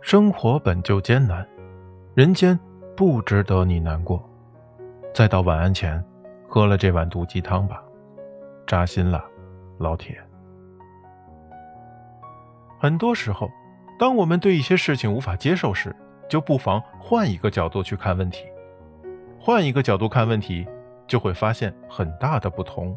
[0.00, 1.46] 生活本就艰难
[2.14, 2.58] 人间
[2.96, 4.22] 不值得你难过。
[5.14, 6.02] 再到晚安前
[6.48, 7.82] 喝了这碗毒鸡汤吧
[8.66, 9.24] 扎心了
[9.78, 10.18] 老铁。
[12.78, 13.50] 很多时候
[13.98, 15.94] 当我们对一些事情无法接受时
[16.28, 18.46] 就不妨换一个角度去看问题。
[19.38, 20.66] 换一个角度看问题
[21.06, 22.96] 就会发现很大的不同